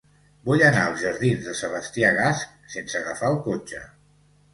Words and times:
Vull 0.45 0.61
anar 0.67 0.85
als 0.91 1.01
jardins 1.03 1.43
de 1.49 1.53
Sebastià 1.59 2.09
Gasch 2.15 2.41
sense 2.77 2.99
agafar 3.01 3.31
el 3.35 3.39
cotxe. 3.49 3.83